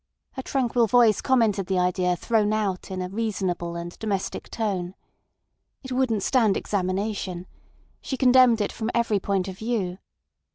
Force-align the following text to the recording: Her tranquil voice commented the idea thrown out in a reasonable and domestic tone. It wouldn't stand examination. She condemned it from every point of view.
Her 0.31 0.41
tranquil 0.41 0.87
voice 0.87 1.21
commented 1.21 1.67
the 1.67 1.77
idea 1.77 2.15
thrown 2.15 2.53
out 2.53 2.89
in 2.89 3.03
a 3.03 3.09
reasonable 3.09 3.75
and 3.75 3.99
domestic 3.99 4.49
tone. 4.49 4.95
It 5.83 5.91
wouldn't 5.91 6.23
stand 6.23 6.57
examination. 6.57 7.45
She 8.01 8.17
condemned 8.17 8.61
it 8.61 8.71
from 8.71 8.89
every 8.95 9.19
point 9.19 9.47
of 9.47 9.59
view. 9.59 9.99